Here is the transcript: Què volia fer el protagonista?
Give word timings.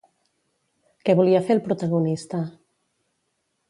Què 1.05 1.15
volia 1.21 1.43
fer 1.51 1.57
el 1.59 1.63
protagonista? 1.69 2.45